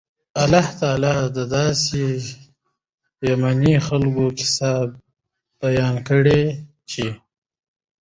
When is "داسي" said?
1.55-2.07